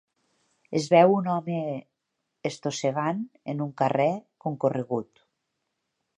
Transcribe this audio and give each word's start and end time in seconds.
Es 0.77 0.85
veu 0.93 1.11
un 1.17 1.29
home 1.33 1.57
estossegant 2.51 3.21
en 3.55 3.63
un 3.67 3.71
carrer 3.83 4.09
concorregut. 4.47 5.25